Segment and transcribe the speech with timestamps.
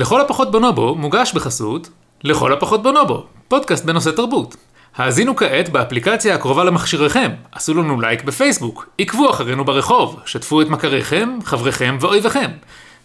[0.00, 1.88] לכל הפחות בונובו מוגש בחסות
[2.24, 4.56] לכל הפחות בונובו, פודקאסט בנושא תרבות.
[4.96, 11.38] האזינו כעת באפליקציה הקרובה למכשיריכם, עשו לנו לייק בפייסבוק, עקבו אחרינו ברחוב, שתפו את מכריכם,
[11.44, 12.50] חבריכם ואויביכם.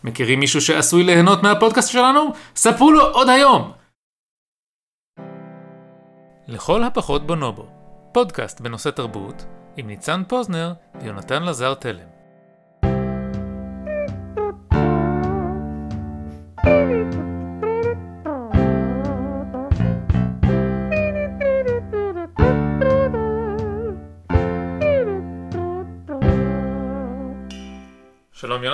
[0.03, 2.33] מכירים מישהו שעשוי ליהנות מהפודקאסט שלנו?
[2.55, 3.71] ספרו לו עוד היום!
[6.47, 7.67] לכל הפחות בונובו,
[8.11, 9.45] פודקאסט בנושא תרבות,
[9.77, 12.14] עם ניצן פוזנר ויונתן לזר תלם.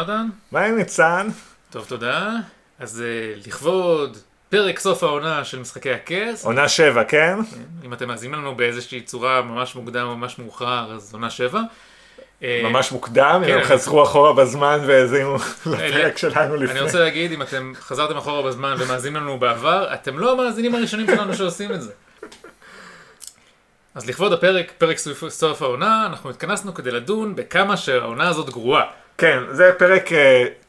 [0.01, 0.27] יונתן.
[0.51, 1.27] מה עם ניצן?
[1.69, 2.35] טוב, תודה.
[2.79, 4.17] אז uh, לכבוד
[4.49, 6.45] פרק סוף העונה של משחקי הכס.
[6.45, 7.37] עונה שבע, כן?
[7.51, 7.57] כן?
[7.85, 11.61] אם אתם מאזינים לנו באיזושהי צורה ממש מוקדם או ממש מאוחר, אז עונה שבע.
[12.43, 13.51] אה, ממש מוקדם, כן.
[13.51, 16.71] אם הם חזרו אחורה בזמן והאזינו לפרק שלנו לפני.
[16.71, 21.07] אני רוצה להגיד, אם אתם חזרתם אחורה בזמן ומאזינים לנו בעבר, אתם לא המאזינים הראשונים
[21.07, 21.91] שלנו שעושים את זה.
[23.95, 24.97] אז לכבוד הפרק, פרק
[25.29, 28.85] סוף העונה, אנחנו התכנסנו כדי לדון בכמה שהעונה הזאת גרועה.
[29.21, 30.13] כן, זה פרק uh,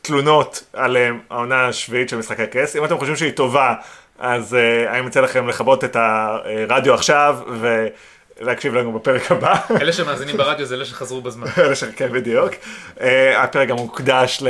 [0.03, 1.00] תלונות על uh,
[1.31, 2.77] העונה השביעית של משחקי הכס.
[2.77, 3.75] אם אתם חושבים שהיא טובה,
[4.19, 7.39] אז uh, אני מציע לכם לכבות את הרדיו עכשיו
[8.41, 9.55] ולהקשיב לנו בפרק הבא.
[9.80, 11.47] אלה שמאזינים ברדיו זה אלה שחזרו בזמן.
[11.58, 12.53] אלה שכן, בדיוק.
[12.98, 13.03] Uh,
[13.36, 14.45] הפרק גם מוקדש uh,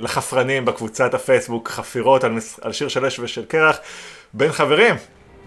[0.00, 3.78] לחפרנים בקבוצת הפייסבוק חפירות על, על שיר של אש ושל קרח
[4.34, 4.94] בין חברים.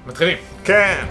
[0.08, 0.38] מתחילים.
[0.64, 1.06] כן.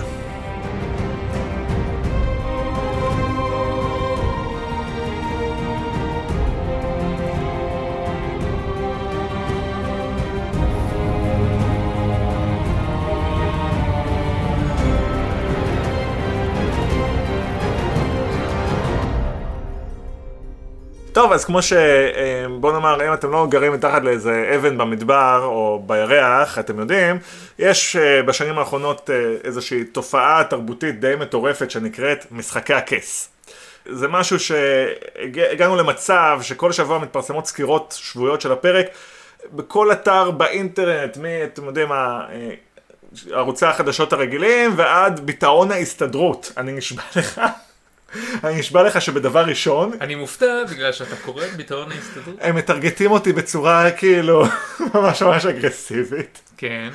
[21.19, 21.73] טוב, אז כמו ש...
[21.73, 27.19] אה, בוא נאמר, אם אתם לא גרים מתחת לאיזה אבן במדבר או בירח, אתם יודעים,
[27.59, 33.29] יש אה, בשנים האחרונות אה, איזושהי תופעה תרבותית די מטורפת שנקראת משחקי הכס.
[33.87, 38.87] זה משהו שהגענו למצב שכל שבוע מתפרסמות סקירות שבועיות של הפרק
[39.53, 41.89] בכל אתר באינטרנט, מי, אתם יודעים,
[43.31, 46.53] ערוצי החדשות הרגילים ועד ביטאון ההסתדרות.
[46.57, 47.41] אני נשבע לך.
[48.45, 49.93] אני נשבע לך שבדבר ראשון...
[50.01, 52.37] אני מופתע בגלל שאתה קורא ביטאון ההסתדרות.
[52.41, 54.45] הם מטרגטים אותי בצורה כאילו
[54.95, 56.41] ממש ממש אגרסיבית.
[56.57, 56.89] כן.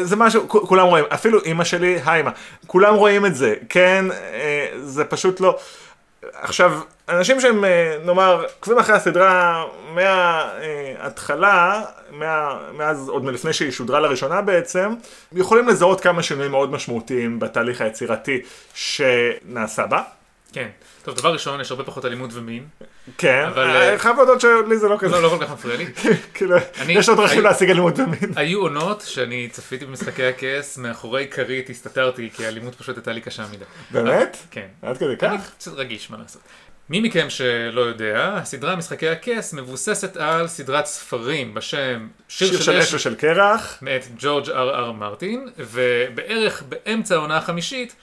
[0.00, 2.30] זה משהו, כולם רואים, אפילו אימא שלי, היי אימא,
[2.66, 5.58] כולם רואים את זה, כן, אה, זה פשוט לא...
[6.32, 9.64] עכשיו, אנשים שהם, אה, נאמר, עוקבים אחרי הסדרה
[9.94, 14.94] מההתחלה, מה, מאז, עוד מלפני שהיא שודרה לראשונה בעצם,
[15.32, 18.40] יכולים לזהות כמה שינויים מאוד משמעותיים בתהליך היצירתי
[18.74, 20.02] שנעשה בה.
[20.56, 20.68] כן.
[21.02, 22.66] טוב, דבר ראשון, יש הרבה פחות אלימות ומין.
[23.18, 23.64] כן, אבל...
[23.64, 25.12] אני אה, חייב להודות שלי זה לא כזה.
[25.12, 25.86] לא, לא כל כך מפריע לי.
[26.34, 26.56] כאילו,
[26.88, 28.32] יש עוד דרכים להשיג אלימות ומין.
[28.36, 33.44] היו עונות שאני צפיתי במשחקי הכס, מאחורי כרית הסתתרתי, כי האלימות פשוט הייתה לי קשה
[33.52, 33.64] מדי.
[33.90, 34.36] באמת?
[34.50, 34.66] כן.
[34.82, 35.30] עד כדי כך?
[35.30, 36.42] אני קצת רגיש, מה לעשות.
[36.90, 42.94] מי מכם שלא יודע, הסדרה משחקי הכס מבוססת על סדרת ספרים בשם שיר של אש
[42.94, 47.96] ושל קרח, מאת ג'ורג' אר אר מרטין, ובערך באמצע העונה החמישית,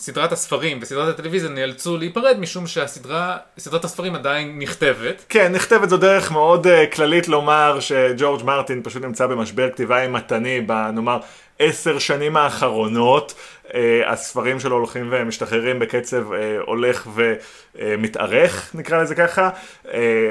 [0.00, 5.24] סדרת הספרים וסדרת הטלוויזיה נאלצו להיפרד משום שהסדרה, סדרת הספרים עדיין נכתבת.
[5.28, 10.60] כן, נכתבת זו דרך מאוד uh, כללית לומר שג'ורג' מרטין פשוט נמצא במשבר כתיבה אימתני
[10.60, 11.20] בנאמר
[11.60, 13.34] עשר שנים האחרונות.
[13.66, 13.72] Uh,
[14.06, 16.34] הספרים שלו הולכים ומשתחררים בקצב uh,
[16.66, 19.50] הולך ומתארך, נקרא לזה ככה.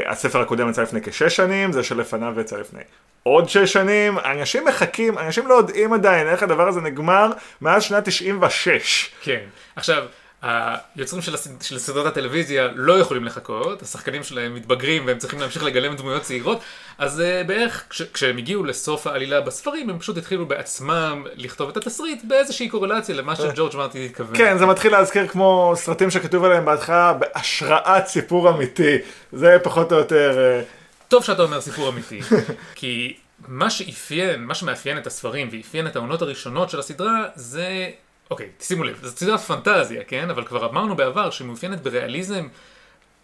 [0.06, 2.82] הספר הקודם יצא לפני כשש שנים, זה שלפניו יצא לפני
[3.24, 7.32] עוד שש שנים, אנשים מחכים, אנשים לא יודעים עדיין איך הדבר הזה נגמר
[7.62, 9.12] מאז שנת 96.
[9.22, 9.40] כן,
[9.76, 10.06] עכשיו,
[10.42, 11.62] היוצרים של, הסד...
[11.62, 16.62] של סדרת הטלוויזיה לא יכולים לחכות, השחקנים שלהם מתבגרים והם צריכים להמשיך לגלם דמויות צעירות,
[16.98, 18.02] אז uh, בערך כש...
[18.02, 23.36] כשהם הגיעו לסוף העלילה בספרים, הם פשוט התחילו בעצמם לכתוב את התסריט באיזושהי קורלציה למה
[23.36, 24.38] שג'ורג' מרטין התכוון.
[24.38, 28.98] כן, זה מתחיל להזכיר כמו סרטים שכתוב עליהם בהתחלה בהשראת סיפור אמיתי,
[29.32, 30.62] זה פחות או יותר...
[30.64, 30.66] Uh...
[31.08, 32.20] טוב שאתה אומר סיפור אמיתי,
[32.76, 33.18] כי
[33.48, 37.90] מה שאפיין, מה שמאפיין את הספרים ואפיין את העונות הראשונות של הסדרה זה,
[38.30, 40.30] אוקיי, שימו לב, זו סדרת פנטזיה, כן?
[40.30, 42.48] אבל כבר אמרנו בעבר שהיא מאופיינת בריאליזם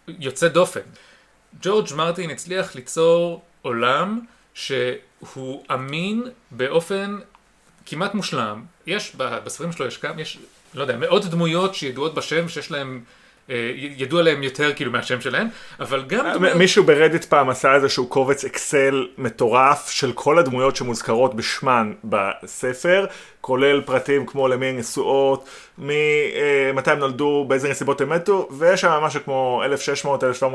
[0.08, 0.80] יוצא דופן.
[1.62, 4.20] ג'ורג' מרטין הצליח ליצור עולם
[4.54, 7.18] שהוא אמין באופן
[7.86, 8.64] כמעט מושלם.
[8.86, 10.38] יש, בספרים שלו יש כמה, יש,
[10.74, 13.04] לא יודע, מאות דמויות שידועות בשם שיש להם
[13.96, 15.48] ידוע להם יותר כאילו מהשם שלהם,
[15.80, 16.32] אבל גם...
[16.34, 16.56] דמויות...
[16.56, 23.06] מישהו ברדיט פעם עשה איזשהו קובץ אקסל מטורף של כל הדמויות שמוזכרות בשמן בספר,
[23.40, 25.48] כולל פרטים כמו למי הן נשואות,
[25.78, 29.62] ממתי הם נולדו, באיזה נסיבות הם מתו, ויש שם משהו כמו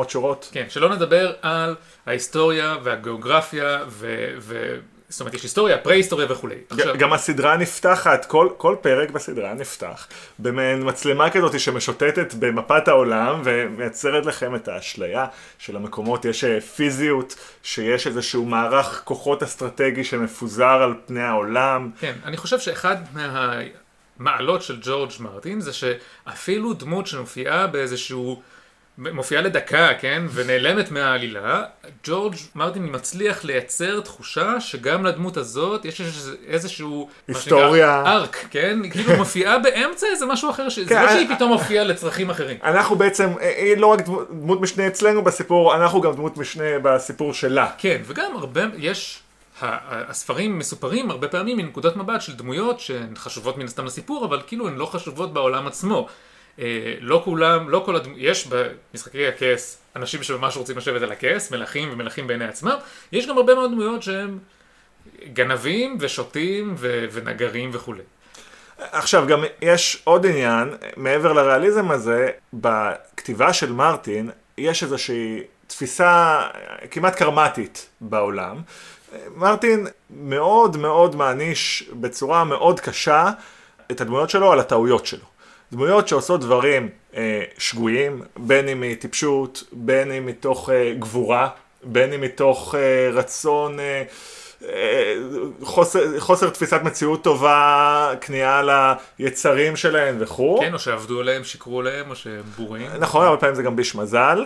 [0.05, 0.49] 1600-1700 שורות.
[0.53, 4.15] כן, שלא נדבר על ההיסטוריה והגיאוגרפיה ו...
[5.11, 6.55] זאת אומרת, יש היסטוריה, פרה-היסטוריה וכולי.
[6.69, 10.07] עכשיו, גם הסדרה נפתחת, כל, כל פרק בסדרה נפתח
[10.39, 15.25] במעין מצלמה כזאת שמשוטטת במפת העולם ומייצרת לכם את האשליה
[15.59, 21.89] של המקומות, יש אה, פיזיות, שיש איזשהו מערך כוחות אסטרטגי שמפוזר על פני העולם.
[21.99, 28.41] כן, אני חושב שאחד מהמעלות של ג'ורג' מרטין זה שאפילו דמות שמופיעה באיזשהו...
[28.97, 31.63] מופיעה לדקה, כן, ונעלמת מהעלילה,
[32.07, 36.01] ג'ורג' מרטין מצליח לייצר תחושה שגם לדמות הזאת יש
[36.47, 37.09] איזשהו...
[37.27, 38.03] היסטוריה.
[38.05, 38.79] ארק, כן?
[38.91, 42.57] כאילו מופיעה באמצע איזה משהו אחר, זה כן, לא אני- שהיא פתאום מופיעה לצרכים אחרים.
[42.63, 46.79] אנחנו בעצם, אה, היא לא רק דמות- דמות משנה אצלנו בסיפור, אנחנו גם דמות משנה
[46.83, 47.69] בסיפור שלה.
[47.77, 49.19] כן, וגם הרבה, יש,
[49.61, 54.67] הספרים מסופרים הרבה פעמים מנקודת מבט של דמויות שהן חשובות מן הסתם לסיפור, אבל כאילו
[54.67, 56.07] הן לא חשובות בעולם עצמו.
[56.59, 61.51] אה, לא כולם, לא כל הדמויות, יש במשחקי הכס אנשים שממש רוצים לשבת על הכס,
[61.51, 62.75] מלכים ומלכים בעיני עצמם,
[63.11, 64.39] יש גם הרבה מאוד דמויות שהם
[65.33, 68.01] גנבים ושוטים ו- ונגרים וכולי.
[68.77, 76.41] עכשיו גם יש עוד עניין, מעבר לריאליזם הזה, בכתיבה של מרטין יש איזושהי תפיסה
[76.91, 78.61] כמעט קרמטית בעולם.
[79.35, 83.29] מרטין מאוד מאוד מעניש בצורה מאוד קשה
[83.91, 85.25] את הדמויות שלו על הטעויות שלו.
[85.71, 91.49] דמויות שעושות דברים אה, שגויים, בין אם מטיפשות, בין אם מתוך אה, גבורה,
[91.83, 94.03] בין אם מתוך אה, רצון, אה,
[94.69, 95.15] אה,
[95.63, 98.61] חוסר, חוסר תפיסת מציאות טובה, כניעה
[99.19, 100.59] ליצרים שלהם וכו'.
[100.59, 102.87] כן, או שעבדו עליהם, שיקרו עליהם, או שהם בורים.
[102.99, 104.45] נכון, הרבה פעמים זה גם ביש מזל.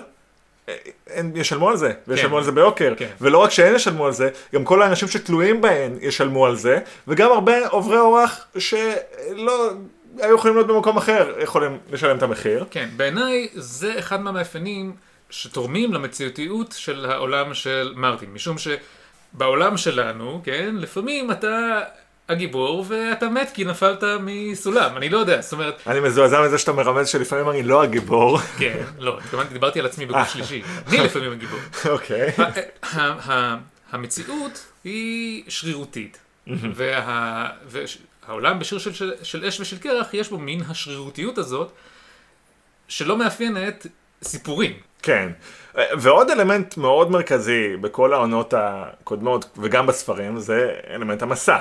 [0.70, 0.74] אה,
[1.08, 2.38] הם ישלמו על זה, וישלמו כן.
[2.38, 2.94] על זה ביוקר.
[2.98, 3.10] כן.
[3.22, 7.32] ולא רק שהם ישלמו על זה, גם כל האנשים שתלויים בהן ישלמו על זה, וגם
[7.32, 9.72] הרבה עוברי אורח שלא
[10.20, 12.66] היו יכולים להיות במקום אחר, יכולים לשלם את המחיר.
[12.72, 14.96] כן, בעיניי זה אחד מהמאפיינים
[15.30, 21.80] שתורמים למציאותיות של העולם של מרטין, משום שבעולם שלנו, כן, לפעמים אתה
[22.30, 26.72] הגיבור ואתה מת כי נפלת מסולם, אני לא יודע, זאת אומרת, אני מזועזע מזה שאתה
[26.74, 28.40] מרמז שלפעמים אני לא הגיבור.
[28.60, 31.60] כן, לא, התכוונתי, דיברתי על עצמי בגוף שלישי, אני לפעמים הגיבור.
[31.90, 32.32] אוקיי.
[33.92, 37.50] המציאות היא שרירותית, וה-
[38.28, 41.72] והעולם בשיר של- של- של אש ושל קרח, יש בו מין השרירותיות הזאת,
[42.88, 43.88] שלא מאפיינת
[44.24, 44.74] סיפורים.
[45.02, 45.30] כן.
[45.76, 51.58] ועוד אלמנט מאוד מרכזי בכל העונות הקודמות וגם בספרים זה אלמנט המסע.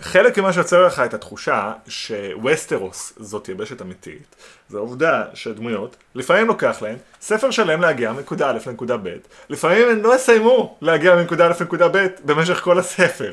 [0.00, 4.36] חלק ממה שיוצר לך את התחושה שווסטרוס זאת יבשת אמיתית,
[4.68, 9.16] זה העובדה שדמויות, לפעמים לוקח להן ספר שלם להגיע מנקודה א' לנקודה ב',
[9.50, 13.32] לפעמים הן לא יסיימו להגיע מנקודה א' לנקודה ב' במשך כל הספר.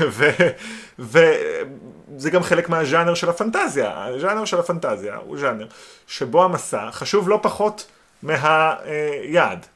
[0.98, 4.04] וזה גם חלק מהז'אנר של הפנטזיה.
[4.04, 5.66] הז'אנר של הפנטזיה הוא ז'אנר
[6.06, 7.86] שבו המסע חשוב לא פחות
[8.22, 9.66] מהיעד.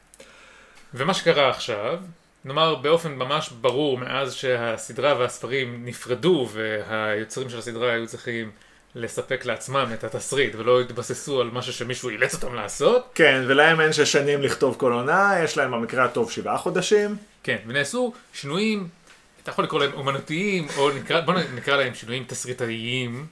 [0.95, 1.99] ומה שקרה עכשיו,
[2.45, 8.51] נאמר באופן ממש ברור מאז שהסדרה והספרים נפרדו והיוצרים של הסדרה היו צריכים
[8.95, 13.93] לספק לעצמם את התסריט ולא התבססו על משהו שמישהו אילץ אותם לעשות, כן, ולהם אין
[13.93, 17.17] שש שנים לכתוב כל עונה, יש להם במקרה הטוב שבעה חודשים.
[17.43, 18.89] כן, ונעשו שינויים,
[19.43, 23.27] אתה יכול לקרוא להם אומנותיים, או נקרא, בוא נקרא להם שינויים תסריטאיים,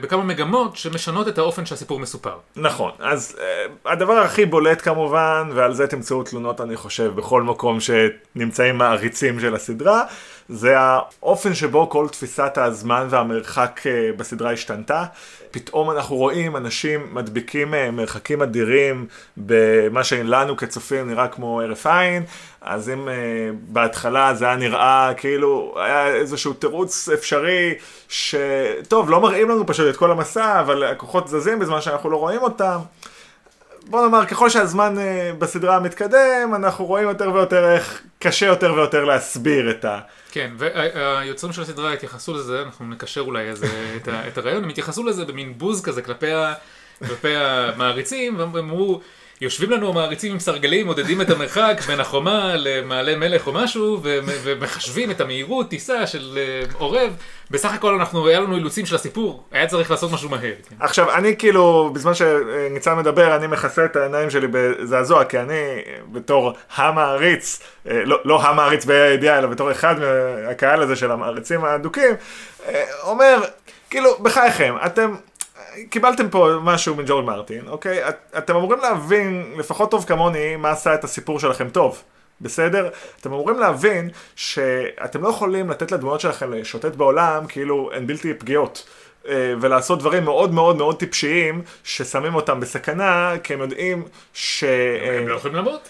[0.00, 2.34] בכמה מגמות שמשנות את האופן שהסיפור מסופר.
[2.56, 7.78] נכון, אז uh, הדבר הכי בולט כמובן, ועל זה תמצאו תלונות אני חושב בכל מקום
[7.80, 10.04] שנמצאים מעריצים של הסדרה,
[10.52, 15.04] זה האופן שבו כל תפיסת הזמן והמרחק uh, בסדרה השתנתה.
[15.50, 22.22] פתאום אנחנו רואים אנשים מדביקים uh, מרחקים אדירים במה שלנו כצופים נראה כמו הרף עין,
[22.60, 23.10] אז אם uh,
[23.52, 27.74] בהתחלה זה היה נראה כאילו היה איזשהו תירוץ אפשרי
[28.08, 32.42] שטוב לא מראים לנו פשוט את כל המסע אבל הכוחות זזים בזמן שאנחנו לא רואים
[32.42, 32.78] אותם.
[33.86, 34.94] בוא נאמר ככל שהזמן
[35.38, 39.98] בסדרה מתקדם אנחנו רואים יותר ויותר איך קשה יותר ויותר להסביר את ה...
[40.30, 44.70] כן, והיוצרים של הסדרה התייחסו לזה, אנחנו נקשר אולי איזה, את, ה, את הרעיון, הם
[44.70, 46.54] התייחסו לזה במין בוז כזה כלפי, ה,
[46.98, 49.00] כלפי המעריצים, והם אמרו,
[49.40, 55.10] יושבים לנו המעריצים עם סרגלים, מודדים את המרחק בין החומה למעלה מלך או משהו, ומחשבים
[55.10, 57.16] את המהירות טיסה של אה, עורב,
[57.50, 60.52] בסך הכל אנחנו, היה לנו אילוצים של הסיפור, היה צריך לעשות משהו מהר.
[60.68, 60.76] כן.
[60.80, 65.82] עכשיו אני כאילו בזמן שניצן מדבר אני מכסה את העיניים שלי בזעזוע כי אני
[66.12, 72.14] בתור המעריץ אה, לא, לא המעריץ בידיעה אלא בתור אחד מהקהל הזה של המעריצים האדוקים
[72.68, 73.40] אה, אומר
[73.90, 75.14] כאילו בחייכם אתם
[75.90, 80.94] קיבלתם פה משהו מג'ורד מרטין אוקיי את, אתם אמורים להבין לפחות טוב כמוני מה עשה
[80.94, 82.02] את הסיפור שלכם טוב.
[82.40, 82.88] בסדר?
[83.20, 88.88] אתם אמורים להבין שאתם לא יכולים לתת לדמויות שלכם לשוטט בעולם כאילו הן בלתי פגיעות.
[89.28, 94.02] אה, ולעשות דברים מאוד מאוד מאוד טיפשיים ששמים אותם בסכנה כי הם יודעים
[94.34, 94.64] ש...
[95.18, 95.88] הם לא יכולים למות.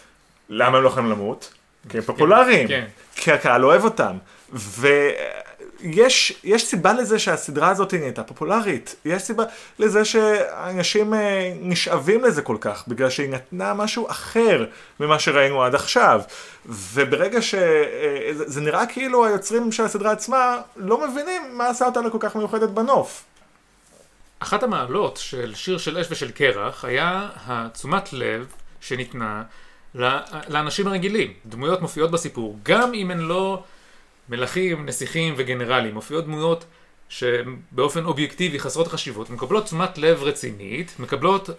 [0.49, 1.55] למה הם לא יכולים למות?
[1.89, 2.87] כי הם פופולריים, כן.
[3.15, 4.17] כי הקהל אוהב אותם.
[4.53, 8.97] ויש יש סיבה לזה שהסדרה הזאת נהייתה פופולרית.
[9.05, 9.45] יש סיבה
[9.79, 14.67] לזה שאנשים אה, נשאבים לזה כל כך, בגלל שהיא נתנה משהו אחר
[15.01, 16.21] ממה שראינו עד עכשיו.
[16.67, 22.37] וברגע שזה נראה כאילו היוצרים של הסדרה עצמה לא מבינים מה עשה אותה לכל כך
[22.37, 23.25] מיוחדת בנוף.
[24.41, 28.47] אחת המעלות של שיר של אש ושל קרח היה התשומת לב
[28.81, 29.43] שניתנה
[30.49, 31.33] לאנשים הרגילים.
[31.47, 33.63] דמויות מופיעות בסיפור, גם אם הן לא
[34.31, 36.65] מלכים, נסיכים וגנרלים, מופיעות דמויות
[37.09, 41.51] שבאופן אובייקטיבי חסרות חשיבות, מקבלות תשומת לב רצינית, מקבלות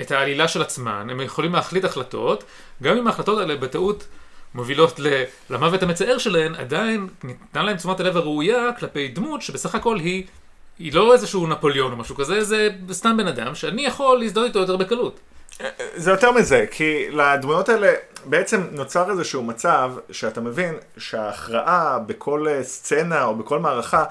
[0.00, 2.44] את העלילה של עצמן, הם יכולים להחליט החלטות,
[2.82, 4.06] גם אם ההחלטות האלה בטעות
[4.54, 5.00] מובילות
[5.50, 10.24] למוות המצער שלהן, עדיין ניתנה להם תשומת הלב הראויה כלפי דמות שבסך הכל היא,
[10.78, 14.58] היא לא איזשהו נפוליאון או משהו כזה, זה סתם בן אדם שאני יכול להזדהות איתו
[14.58, 15.20] יותר בקלות.
[15.94, 17.92] זה יותר מזה, כי לדמויות האלה
[18.24, 24.04] בעצם נוצר איזשהו מצב שאתה מבין שההכרעה בכל אה, סצנה או בכל מערכה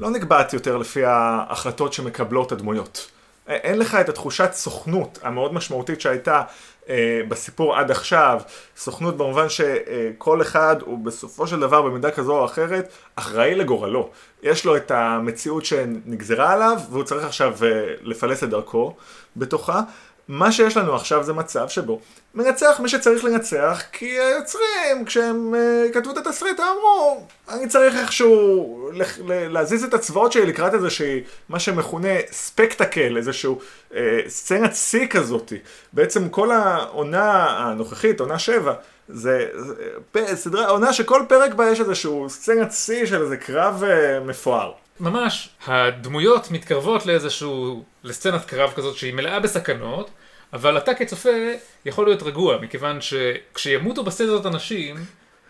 [0.00, 3.10] לא נקבעת יותר לפי ההחלטות שמקבלות הדמויות.
[3.48, 6.42] אה, אין לך את התחושת סוכנות המאוד משמעותית שהייתה
[6.88, 8.40] אה, בסיפור עד עכשיו,
[8.76, 14.10] סוכנות במובן שכל אחד הוא בסופו של דבר במידה כזו או אחרת אחראי לגורלו.
[14.42, 18.96] יש לו את המציאות שנגזרה עליו והוא צריך עכשיו אה, לפלס את דרכו
[19.36, 19.80] בתוכה.
[20.28, 22.00] מה שיש לנו עכשיו זה מצב שבו
[22.34, 28.90] מנצח מי שצריך לנצח, כי היוצרים, כשהם uh, כתבו את התסריט, אמרו, אני צריך איכשהו
[29.28, 33.94] להזיז את הצבאות שלי לקראת איזושהי, מה שמכונה ספקטקל, איזשהו uh,
[34.28, 35.58] סצנת שיא כזאתי.
[35.92, 38.74] בעצם כל העונה הנוכחית, עונה שבע,
[39.08, 39.46] זה,
[40.34, 44.83] סדרה, עונה שכל פרק בה יש איזשהו סצנת שיא של איזה קרב uh, מפואר.
[45.00, 50.10] ממש, הדמויות מתקרבות לאיזשהו, לסצנת קרב כזאת שהיא מלאה בסכנות,
[50.52, 51.30] אבל אתה כצופה
[51.84, 54.96] יכול להיות רגוע, מכיוון שכשימותו בסצנה אנשים,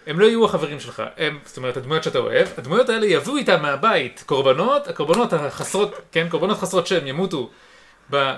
[0.06, 3.62] הם לא יהיו החברים שלך, הם, זאת אומרת, הדמויות שאתה אוהב, הדמויות האלה יביאו איתם
[3.62, 7.50] מהבית קורבנות, הקורבנות החסרות, כן, קורבנות חסרות שם ימותו,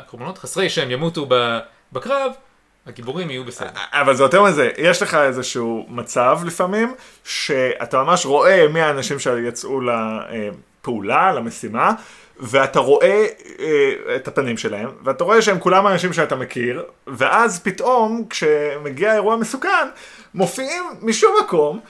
[0.06, 1.28] קורבנות חסרי שם ימותו
[1.92, 2.32] בקרב,
[2.86, 3.70] הגיבורים יהיו בסדר.
[3.92, 6.94] אבל זה יותר מזה, יש לך איזשהו מצב לפעמים,
[7.24, 9.80] שאתה ממש רואה מי האנשים שיצאו
[10.86, 11.92] לפעולה, למשימה,
[12.40, 13.26] ואתה רואה
[13.58, 19.36] אה, את הפנים שלהם, ואתה רואה שהם כולם אנשים שאתה מכיר, ואז פתאום, כשמגיע אירוע
[19.36, 19.88] מסוכן,
[20.34, 21.80] מופיעים משום מקום.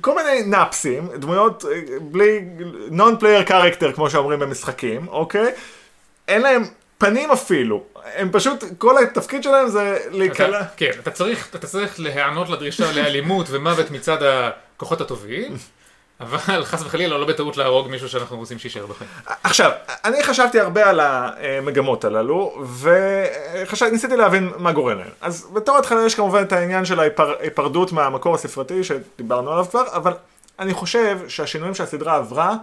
[0.00, 2.40] כל מיני נאפסים, דמויות אה, בלי
[2.90, 5.52] non-player character כמו שאומרים במשחקים, אוקיי?
[6.28, 6.64] אין להם
[6.98, 7.84] פנים אפילו,
[8.16, 10.62] הם פשוט, כל התפקיד שלהם זה להיקלע.
[10.76, 15.56] כן, אתה צריך, אתה צריך להיענות לדרישה לאלימות ומוות מצד הכוחות הטובים,
[16.30, 19.10] אבל חס וחלילה לא בטעות להרוג מישהו שאנחנו רוצים שיישאר בחיים.
[19.42, 19.70] עכשיו,
[20.04, 25.08] אני חשבתי הרבה על המגמות הללו, וניסיתי להבין מה גורם להם.
[25.20, 30.12] אז בתור התחלה יש כמובן את העניין של ההיפרדות מהמקור הספרתי, שדיברנו עליו כבר, אבל
[30.58, 32.54] אני חושב שהשינויים שהסדרה עברה,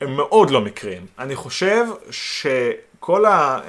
[0.00, 1.06] הם מאוד לא מקריים.
[1.18, 3.60] אני חושב שכל ה,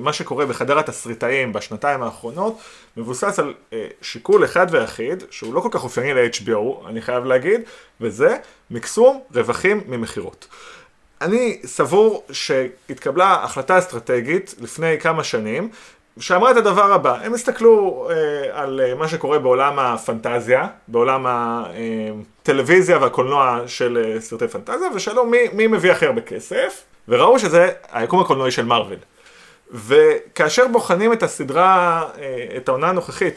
[0.00, 2.58] מה שקורה בחדר התסריטאים בשנתיים האחרונות,
[2.96, 3.54] מבוסס על
[4.02, 7.60] שיקול אחד ויחיד, שהוא לא כל כך אופייני ל-HBO, אני חייב להגיד,
[8.00, 8.36] וזה
[8.70, 10.48] מקסום רווחים ממכירות.
[11.20, 15.70] אני סבור שהתקבלה החלטה אסטרטגית לפני כמה שנים,
[16.20, 22.98] שאמרה את הדבר הבא, הם הסתכלו אה, על אה, מה שקורה בעולם הפנטזיה, בעולם הטלוויזיה
[22.98, 28.20] והקולנוע של אה, סרטי פנטזיה, ושאלו מי, מי מביא הכי הרבה כסף, וראו שזה היקום
[28.20, 28.96] הקולנועי של מארוול.
[29.70, 33.34] וכאשר בוחנים את הסדרה, אה, את העונה הנוכחית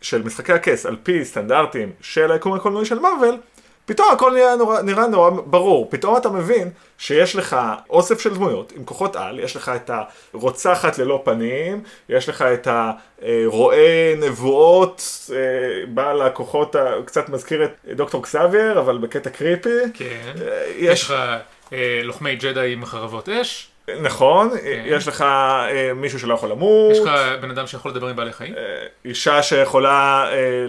[0.00, 3.36] של משחקי הכס על פי סטנדרטים של היקום הקולנועי של מארוול,
[3.86, 7.56] פתאום הכל נראה נורא, נראה נורא ברור, פתאום אתה מבין שיש לך
[7.90, 9.90] אוסף של דמויות עם כוחות על, יש לך את
[10.34, 12.68] הרוצחת ללא פנים, יש לך את
[13.22, 15.36] הרועה נבואות, אה,
[15.88, 19.68] בעל הכוחות, קצת מזכיר את דוקטור קסאבייר, אבל בקטע קריפי.
[19.94, 21.14] כן, אה, יש לך
[21.72, 23.73] אה, לוחמי ג'די עם חרבות אש.
[24.02, 24.50] נכון,
[24.84, 26.92] יש לך אה, מישהו שלא יכול למות.
[26.92, 27.10] יש לך
[27.40, 28.54] בן אדם שיכול לדבר עם בעלי חיים.
[28.56, 30.66] אה, אישה שיכולה אה,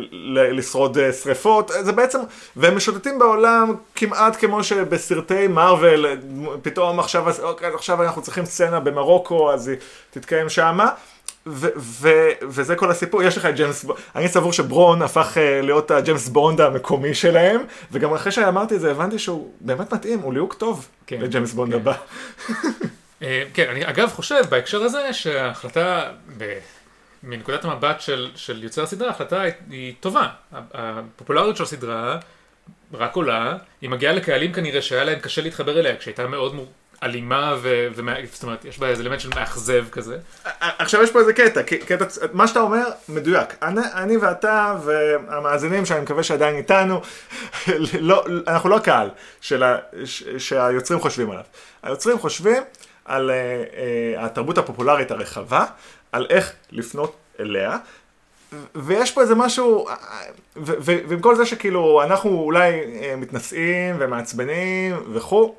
[0.51, 2.19] לשרוד אה, שריפות, זה בעצם,
[2.55, 6.13] והם משוטטים בעולם כמעט כמו שבסרטי מארוול, אה,
[6.61, 9.77] פתאום עכשיו, אוקיי, עכשיו אנחנו צריכים סצנה במרוקו, אז היא
[10.11, 10.89] תתקיים שמה.
[11.47, 15.65] ו- ו- וזה כל הסיפור, יש לך את ג'יימס בונד, אני סבור שברון הפך uh,
[15.65, 20.33] להיות הג'יימס בונד המקומי שלהם, וגם אחרי שאמרתי את זה הבנתי שהוא באמת מתאים, הוא
[20.33, 21.79] ליהוק טוב כן, לג'יימס בונד כן.
[21.79, 21.93] הבא.
[23.21, 26.59] אה, כן, אני אגב חושב בהקשר הזה שההחלטה, ב-
[27.23, 30.27] מנקודת המבט של, של יוצר הסדרה, ההחלטה היא, טובה.
[30.51, 32.19] הפופולריות של הסדרה
[32.93, 36.71] רק עולה, היא מגיעה לקהלים כנראה שהיה להם קשה להתחבר אליה כשהייתה מאוד מור...
[37.03, 37.87] אלימה, ו...
[37.95, 38.13] ומה...
[38.33, 40.17] זאת אומרת, יש בה איזה אלמנט של מאכזב כזה.
[40.59, 43.55] עכשיו יש פה איזה קטע, קטע, מה שאתה אומר מדויק.
[43.61, 47.01] אני, אני ואתה והמאזינים שאני מקווה שעדיין איתנו,
[47.99, 49.09] לא, אנחנו לא קהל
[49.41, 49.77] של ה,
[50.37, 51.43] שהיוצרים חושבים עליו.
[51.83, 52.63] היוצרים חושבים
[53.05, 55.65] על uh, uh, התרבות הפופולרית הרחבה,
[56.11, 57.77] על איך לפנות אליה,
[58.75, 59.87] ויש פה איזה משהו,
[60.55, 65.55] ועם כל זה שכאילו אנחנו אולי אה, מתנשאים ומעצבנים וכו',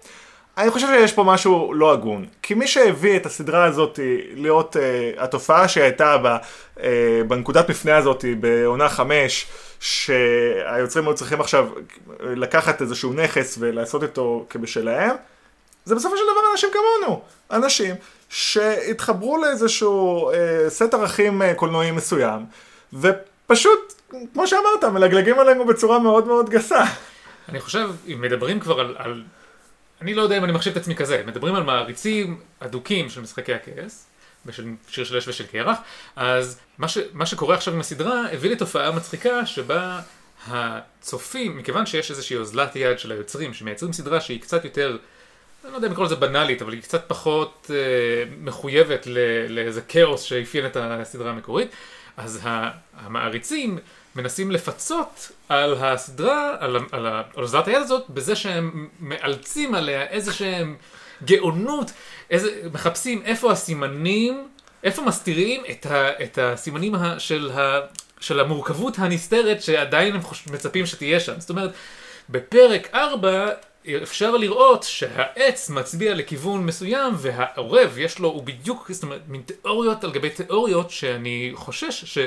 [0.58, 2.26] אני חושב שיש פה משהו לא הגון.
[2.42, 3.98] כי מי שהביא את הסדרה הזאת
[4.34, 6.38] להיות uh, התופעה שהייתה בה,
[6.76, 6.80] uh,
[7.28, 9.46] בנקודת מפנה הזאת בעונה חמש,
[9.80, 11.68] שהיוצרים היו צריכים עכשיו
[12.20, 15.16] לקחת איזשהו נכס ולעשות איתו כבשלהם,
[15.86, 17.22] זה בסופו של דבר אנשים כמונו.
[17.50, 17.94] אנשים
[18.28, 20.34] שהתחברו לאיזשהו uh,
[20.68, 22.46] סט ערכים uh, קולנועי מסוים,
[22.92, 24.02] ופשוט,
[24.32, 26.84] כמו שאמרת, מלגלגים עלינו בצורה מאוד מאוד גסה.
[27.48, 29.22] אני חושב, אם מדברים כבר על, על...
[30.02, 33.54] אני לא יודע אם אני מחשיב את עצמי כזה, מדברים על מעריצים אדוקים של משחקי
[33.54, 34.06] הכס,
[34.46, 35.78] ושל שיר של אש ושל קרח,
[36.16, 40.00] אז מה, ש, מה שקורה עכשיו עם הסדרה הביא לתופעה מצחיקה שבה
[40.48, 44.96] הצופים, מכיוון שיש איזושהי אוזלת יד של היוצרים שמייצרים סדרה שהיא קצת יותר,
[45.66, 47.76] אני לא יודע אם לקרוא לזה בנאלית, אבל היא קצת פחות אה,
[48.40, 49.06] מחויבת
[49.48, 51.68] לאיזה כאוס שאפיין את הסדרה המקורית,
[52.16, 52.40] אז
[52.94, 53.78] המעריצים
[54.16, 60.32] מנסים לפצות על הסדרה, על, על, על אוזלת היד הזאת, בזה שהם מאלצים עליה איזה
[60.32, 60.76] שהם
[61.24, 61.92] גאונות,
[62.30, 64.48] איזה, מחפשים איפה הסימנים,
[64.84, 67.80] איפה מסתירים את, ה, את הסימנים ה, של, ה,
[68.20, 71.40] של המורכבות הנסתרת שעדיין הם חוש, מצפים שתהיה שם.
[71.40, 71.70] זאת אומרת,
[72.28, 73.50] בפרק 4
[74.02, 80.04] אפשר לראות שהעץ מצביע לכיוון מסוים והעורב יש לו, הוא בדיוק, זאת אומרת, מין תיאוריות
[80.04, 82.18] על גבי תיאוריות שאני חושש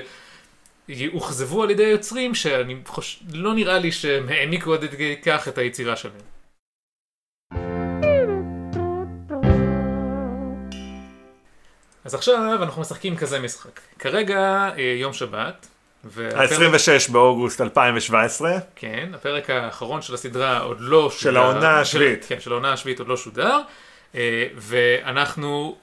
[0.90, 3.24] שיאוכזבו על ידי היוצרים שאני חוש...
[3.34, 6.22] לא נראה לי שהם העמיקו עד כדי כך את היצירה שלהם.
[12.06, 13.80] אז עכשיו אנחנו משחקים כזה משחק.
[14.00, 15.68] כרגע אה, יום שבת,
[16.06, 18.58] ה-26 באוגוסט 2017.
[18.76, 21.20] כן, הפרק האחרון של הסדרה עוד לא שודר.
[21.20, 22.26] של העונה השביעית.
[22.28, 23.60] כן, של העונה השביעית עוד לא שודר.
[24.16, 25.76] אה, ואנחנו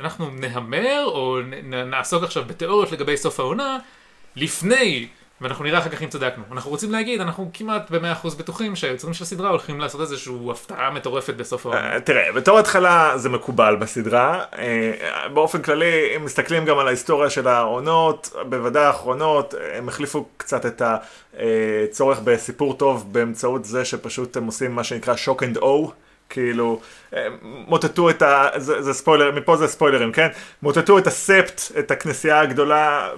[0.00, 1.38] אנחנו נהמר או
[1.86, 3.78] נעסוק עכשיו בתיאוריות לגבי סוף העונה
[4.36, 5.08] לפני
[5.40, 6.44] ואנחנו נראה אחר כך אם צדקנו.
[6.52, 10.90] אנחנו רוצים להגיד, אנחנו כמעט במאה אחוז בטוחים שהיוצרים של הסדרה הולכים לעשות איזושהי הפתעה
[10.90, 11.94] מטורפת בסוף העונה.
[11.94, 14.44] אה, תראה, בתור התחלה זה מקובל בסדרה.
[14.58, 20.66] אה, באופן כללי, אם מסתכלים גם על ההיסטוריה של העונות, בוודאי האחרונות, הם החליפו קצת
[20.66, 25.92] את הצורך בסיפור טוב באמצעות זה שפשוט הם עושים מה שנקרא shock and awe.
[26.28, 26.80] כאילו,
[27.14, 28.48] אה, מוטטו את ה...
[28.56, 30.28] זה, זה ספוילר, מפה זה ספוילרים, כן?
[30.62, 33.10] מוטטו את הספט, את הכנסייה הגדולה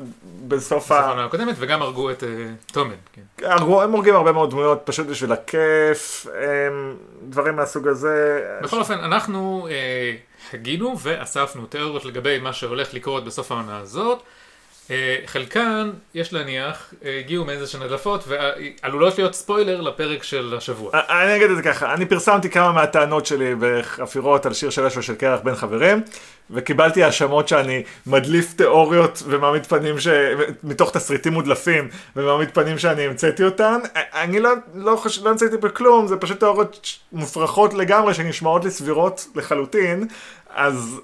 [0.49, 1.01] בסוף ה...
[1.01, 3.47] העונה הקודמת, וגם הרגו את אה, טומן, כן.
[3.47, 8.43] הרגו, הם הורגים הרבה מאוד דמויות פשוט בשביל הכיף, הם, דברים מהסוג הזה.
[8.63, 14.23] בכל אופן, אנחנו uh, הגינו ואספנו תיאוריות לגבי מה שהולך לקרות בסוף העונה הזאת.
[14.91, 20.91] אה, חלקן, יש להניח, אה, הגיעו מאיזה שהן הדלפות ועלולות להיות ספוילר לפרק של השבוע.
[20.95, 24.87] אה, אני אגיד את זה ככה, אני פרסמתי כמה מהטענות שלי בחפירות על שיר של
[24.87, 26.03] אש ושל קרח בין חברים,
[26.51, 30.09] וקיבלתי האשמות שאני מדליף תיאוריות ומעמיד פנים ש...
[30.65, 33.79] מתוך תסריטים מודלפים, ומעמיד פנים שאני המצאתי אותן.
[34.15, 39.27] אני לא, לא, חושב, לא המצאתי בכלום, זה פשוט תיאוריות מופרכות לגמרי שנשמעות לי סבירות
[39.35, 40.09] לחלוטין,
[40.51, 41.01] אז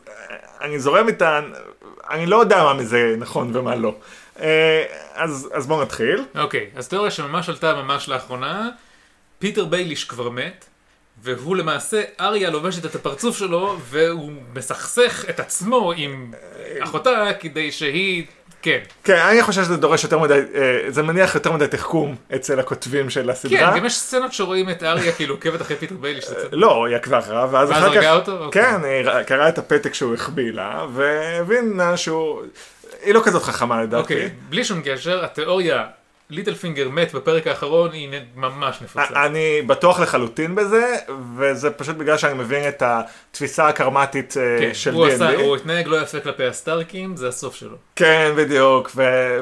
[0.61, 1.45] אני זורם איתן.
[2.11, 3.95] אני לא יודע מה מזה נכון ומה לא.
[4.41, 6.25] אה, אז, אז בואו נתחיל.
[6.39, 8.69] אוקיי, okay, אז תיאוריה שממש עלתה ממש לאחרונה,
[9.39, 10.65] פיטר בייליש כבר מת,
[11.23, 16.33] והוא למעשה, אריה לובשת את הפרצוף שלו, והוא מסכסך את עצמו עם
[16.81, 18.25] אחותה כדי שהיא
[18.65, 18.79] כן.
[19.05, 23.11] כן, אני חושב שזה דורש יותר מדי, אה, זה מניח יותר מדי תחכום אצל הכותבים
[23.11, 23.73] של הסדרה.
[23.73, 26.21] כן, גם יש סצנות שרואים את אריה כאילו עוקבת אחרי פיטר בייליש.
[26.53, 27.85] לא, היא עקבה אחריו, ואז אחר כך...
[27.85, 28.49] ואז הרגה אותו?
[28.53, 32.43] כן, היא קראה את הפתק שהוא החביא לה, והבינה שהוא...
[33.03, 34.03] היא לא כזאת חכמה לדעתי.
[34.03, 35.85] אוקיי, בלי שום קשר, התיאוריה
[36.31, 39.27] ליטל פינגר מת בפרק האחרון היא ממש נפוצה.
[39.27, 40.97] אני בטוח לחלוטין בזה,
[41.39, 45.25] וזה פשוט בגלל שאני מבין את התפיסה הדרמטית אה, כן, של D&D.
[45.41, 47.77] הוא התנהג לא יפה כלפי הסטארקים, זה הסוף שלו.
[47.97, 48.91] כן, בדיוק,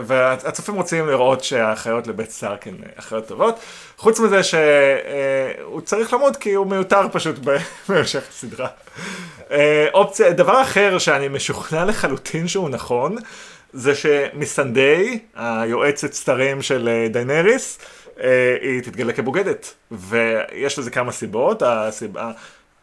[0.07, 3.59] והצופים רוצים לראות שהאחיות לבית סטארק הן אחיות טובות.
[3.97, 7.39] חוץ מזה שהוא אה, צריך למות כי הוא מיותר פשוט
[7.89, 8.69] בהמשך הסדרה.
[9.51, 13.17] אה, אופציה, דבר אחר שאני משוכנע לחלוטין שהוא נכון,
[13.73, 17.79] זה שמסנדיי, היועצת סתרים של אה, דיינריס,
[18.21, 19.75] אה, היא תתגלה כבוגדת.
[19.91, 22.31] ויש לזה כמה סיבות, הסיבה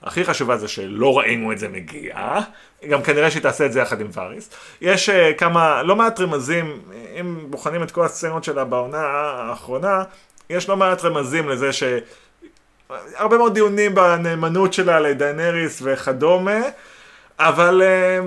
[0.03, 2.39] הכי חשובה זה שלא ראינו את זה מגיע,
[2.89, 4.49] גם כנראה שהיא תעשה את זה יחד עם וריס.
[4.81, 6.81] יש אה, כמה, לא מעט רמזים,
[7.19, 10.03] אם בוחנים את כל הסצנות שלה בעונה האחרונה,
[10.49, 11.83] יש לא מעט רמזים לזה ש...
[13.15, 16.59] הרבה מאוד דיונים בנאמנות שלה לדיינריס וכדומה,
[17.39, 18.19] אבל אה,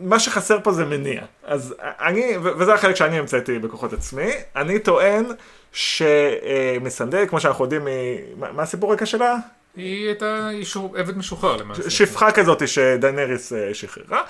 [0.00, 1.20] מה שחסר פה זה מניע.
[1.44, 5.24] אז אני, וזה החלק שאני המצאתי בכוחות עצמי, אני טוען
[5.72, 7.88] שמסנדל, כמו שאנחנו יודעים,
[8.36, 9.36] מה- הסיפור רקע שלה?
[9.76, 10.48] היא הייתה
[10.94, 11.90] עבד משוחרר למעשה.
[11.90, 14.22] שפחה כזאת שדיינריס אה, שחררה,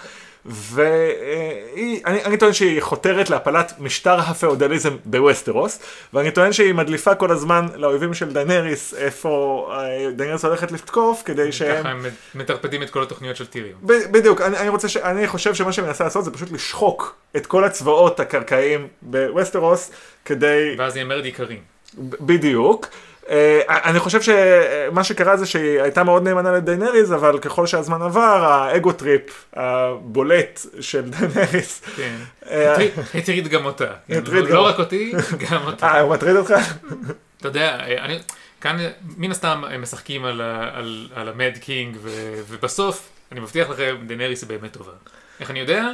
[0.46, 5.78] והיא, אני, אני טוען שהיא חותרת להפלת משטר הפאודליזם בווסטרוס,
[6.14, 11.52] ואני טוען שהיא מדליפה כל הזמן לאויבים של דיינריס איפה אה, דיינריס הולכת לתקוף, כדי
[11.52, 11.80] שהם...
[11.80, 13.78] ככה הם מטרפדים את כל התוכניות של טיריון.
[13.82, 14.96] בדיוק, אני, אני רוצה ש...
[14.96, 19.90] אני חושב שמה שהיא מנסה לעשות זה פשוט לשחוק את כל הצבאות הקרקעיים בווסטרוס
[20.24, 20.74] כדי...
[20.78, 21.60] ואז היא אומרת דרקאריס.
[21.98, 22.86] ב- בדיוק.
[23.30, 28.20] אה, אני חושב שמה שקרה זה שהיא הייתה מאוד נאמנה לדיינריס, אבל ככל שהזמן עבר,
[28.44, 31.82] ה ego trip הבולט של דיינריס.
[31.96, 32.16] כן.
[32.50, 32.74] אה,
[33.14, 33.84] הטריד- גם אותה.
[34.10, 35.12] הטריד לא גם- לא רק אותי,
[35.50, 35.86] גם אותה.
[35.86, 36.54] אה, הוא מטריד אותך?
[37.40, 38.18] אתה יודע, אני,
[38.60, 38.76] כאן
[39.16, 40.40] מן הסתם הם משחקים על,
[40.74, 42.08] על, על ה mad king, ו,
[42.48, 44.92] ובסוף, אני מבטיח לכם, דנריס היא באמת טובה.
[45.40, 45.88] איך אני יודע?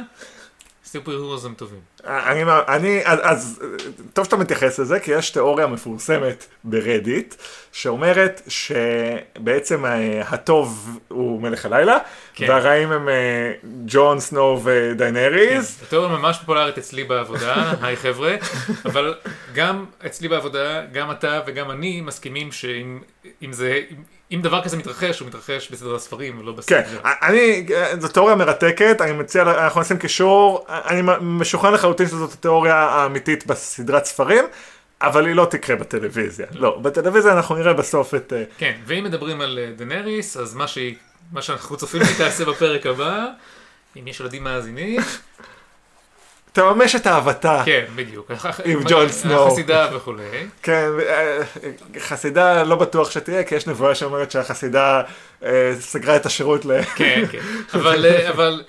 [0.95, 1.79] super heroes הם טובים.
[2.05, 3.61] אני, אני, אז, אז
[4.13, 7.35] טוב שאתה מתייחס לזה, כי יש תיאוריה מפורסמת ברדיט,
[7.71, 11.97] שאומרת שבעצם אה, הטוב הוא מלך הלילה,
[12.33, 12.45] כן.
[12.49, 13.51] והרעים הם אה,
[13.85, 15.83] ג'ון, סנואו ודיינריס.
[15.83, 18.35] התיאוריה ממש פופולרית אצלי בעבודה, היי חבר'ה,
[18.85, 19.15] אבל
[19.53, 22.99] גם אצלי בעבודה, גם אתה וגם אני מסכימים שאם
[23.43, 23.81] אם זה,
[24.31, 26.83] אם, דבר כזה מתרחש, הוא מתרחש בסדרת ספרים ולא בסדרה.
[26.83, 27.65] כן, אני,
[27.99, 34.05] זו תיאוריה מרתקת, אני מציע, אנחנו נשים קישור, אני משוכנע לחלוטין שזאת התיאוריה האמיתית בסדרת
[34.05, 34.45] ספרים,
[35.01, 36.47] אבל היא לא תקרה בטלוויזיה.
[36.51, 38.33] לא, בטלוויזיה אנחנו נראה בסוף את...
[38.33, 40.95] אה, כן, ואם מדברים על אה, דנריס, אז מה, שהיא,
[41.31, 43.25] מה שאנחנו צופים שהיא תעשה בפרק הבא,
[43.99, 45.01] אם יש ילדים מאזינים,
[46.55, 47.61] תממש את אהבתה.
[47.65, 48.31] כן, בדיוק.
[48.65, 49.47] עם ג'ון סנואו.
[49.47, 50.23] החסידה וכולי.
[50.63, 51.39] כן, אה,
[51.99, 55.01] חסידה לא בטוח שתהיה, כי יש נבואה שאומרת שהחסידה
[55.45, 56.81] אה, סגרה את השירות ל...
[56.95, 57.39] כן, כן.
[57.79, 58.63] אבל, אה, אבל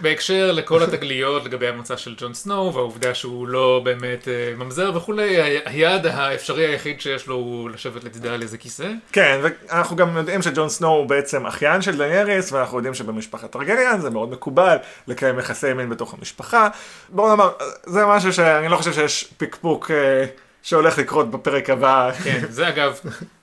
[0.00, 5.36] בהקשר לכל התגליות לגבי המוצא של ג'ון סנואו, והעובדה שהוא לא באמת אה, ממזר וכולי,
[5.64, 8.88] היעד האפשרי היחיד שיש לו הוא לשבת לצידה על איזה כיסא.
[9.12, 14.00] כן, ואנחנו גם יודעים שג'ון סנואו הוא בעצם אחיין של דנייריס, ואנחנו יודעים שבמשפחת טרגריאן
[14.00, 16.68] זה מאוד מקובל לקיים יחסי מין בתוך המשפחה.
[17.08, 17.50] בואו נאמר,
[17.86, 20.24] זה משהו שאני לא חושב שיש פקפוק אה,
[20.62, 22.10] שהולך לקרות בפרק הבא.
[22.24, 23.00] כן, זה אגב,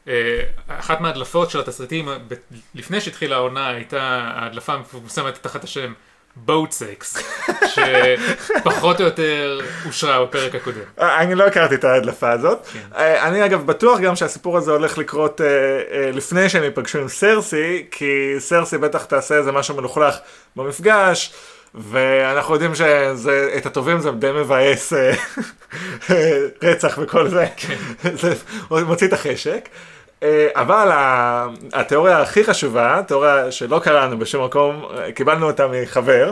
[0.07, 2.07] אה, אחת מההדלפות של התסריטים,
[2.75, 4.01] לפני שהתחילה העונה, הייתה
[4.35, 5.93] ההדלפה המפורסמת תחת השם
[6.45, 7.19] boat sex,
[7.67, 10.79] שפחות או יותר אושרה בפרק הקודם.
[10.99, 12.65] אה, אני לא הכרתי את ההדלפה הזאת.
[12.73, 12.79] כן.
[12.95, 17.85] אה, אני אגב בטוח גם שהסיפור הזה הולך לקרות אה, לפני שהם ייפגשו עם סרסי,
[17.91, 20.15] כי סרסי בטח תעשה איזה משהו מלוכלך
[20.55, 21.33] במפגש,
[21.75, 24.93] ואנחנו יודעים שאת הטובים זה די מבאס
[26.63, 27.45] רצח וכל זה,
[28.03, 28.33] זה
[28.69, 29.69] מוציא את החשק.
[30.23, 30.89] אה, אבל
[31.73, 36.31] התיאוריה הכי חשובה, תיאוריה שלא קראנו בשום מקום, אה, קיבלנו אותה מחבר,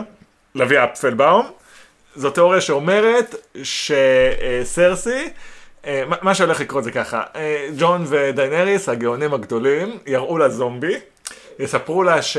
[0.54, 1.50] לוי אפפלבאום,
[2.16, 5.28] זו תיאוריה שאומרת שסרסי,
[5.86, 7.22] אה, מה- שהולך לקרות זה ככה,
[7.78, 10.94] ג'ון ודיינריס, הגאונים הגדולים, יראו לה זומבי,
[11.58, 12.36] יספרו לה ש...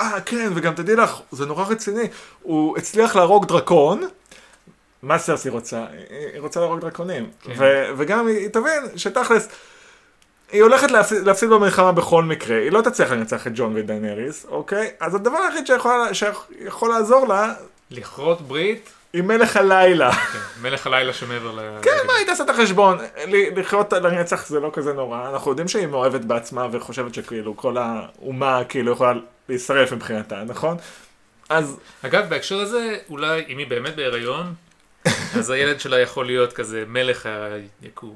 [0.00, 2.08] אה, כן, וגם תדעי לך, זה נורא רציני,
[2.42, 4.02] הוא הצליח להרוג דרקון,
[5.02, 5.84] מה סרסי רוצה?
[6.32, 7.30] היא רוצה להרוג דרקונים.
[7.42, 7.52] כן.
[7.58, 9.48] ו- וגם היא תבין שתכלס,
[10.54, 14.90] היא הולכת להפסיד, להפסיד במלחמה בכל מקרה, היא לא תצליח לנצח את ג'ון ודיינריס, אוקיי?
[15.00, 17.54] אז הדבר היחיד שיכול, שיכול לעזור לה,
[17.90, 20.12] לכרות ברית, היא מלך הלילה.
[20.12, 21.60] כן, מלך הלילה שמעבר ל...
[21.82, 22.98] כן, מה, היא תעשה את החשבון.
[23.28, 25.30] ל- לחיות לנצח זה לא כזה נורא.
[25.30, 29.12] אנחנו יודעים שהיא מאוהבת בעצמה וחושבת שכאילו כל האומה כאילו יכולה
[29.48, 30.76] להישרף מבחינתה, נכון?
[31.48, 34.54] אז אגב, בהקשר הזה, אולי אם היא באמת בהיריון,
[35.38, 37.28] אז הילד שלה יכול להיות כזה מלך
[37.82, 38.14] היקום.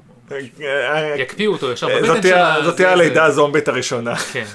[1.17, 2.63] יקפיאו אותו ישר בבטן שלה.
[2.63, 4.15] זאת תהיה הלידה הזומבית הראשונה.
[4.15, 4.45] כן.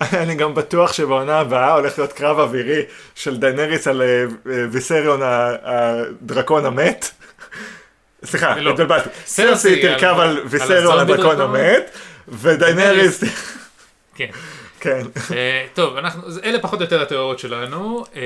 [0.22, 2.82] אני גם בטוח שבעונה הבאה הולך להיות קרב אווירי
[3.14, 4.06] של דיינריס על אה,
[4.52, 7.10] אה, ויסריון הדרקון המת.
[8.24, 8.70] סליחה, לא.
[8.70, 9.08] התבלבלתי.
[9.26, 11.56] סרסי תרכב על- ויסריון הדרקון דרקון.
[11.56, 11.90] המת,
[12.28, 13.24] ודיינריס,
[14.14, 14.26] כן.
[14.80, 15.00] כן.
[15.34, 18.04] אה, טוב, אנחנו, אלה פחות או יותר התיאוריות שלנו.
[18.16, 18.22] אה,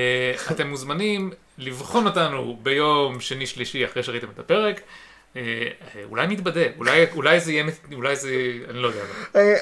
[0.51, 4.81] אתם מוזמנים לבחון אותנו ביום שני שלישי אחרי שראיתם את הפרק.
[5.35, 8.29] אה, אה, אולי נתבדה, אולי, אולי זה יהיה, אולי זה,
[8.69, 8.99] אני לא יודע.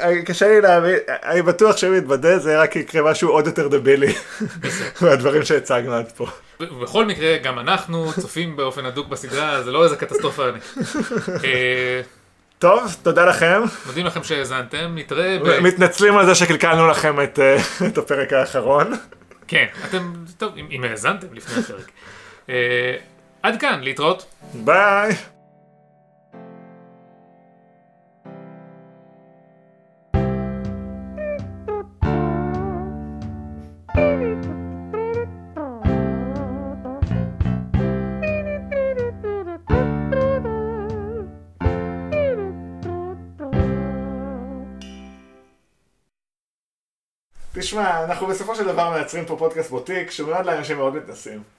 [0.02, 4.13] אני- קשה לי להבין, אני בטוח שאם יתבדה זה רק יקרה משהו עוד יותר דבילי
[5.02, 6.28] מהדברים שהצגנו עד פה.
[6.82, 10.45] בכל מקרה, גם אנחנו צופים באופן הדוק בסדרה, זה לא איזה קטסטרופה.
[11.43, 12.02] אה,
[12.60, 13.62] טוב, תודה לכם.
[13.86, 15.60] מודים לכם שהאזנתם, נתראה ב...
[15.60, 17.25] מתנצלים על זה שקלקלנו לכם אה,
[17.88, 18.93] את הפרק האחרון.
[19.50, 21.92] כן, אתם, טוב, אם האזנתם לפני הפרק.
[22.50, 22.96] אה,
[23.44, 24.26] עד כאן, להתראות.
[24.54, 25.16] ביי.
[47.70, 51.59] תשמע, אנחנו בסופו של דבר מייצרים פה פודקאסט בוטיק שמיועד לאנשים מאוד מתנסים.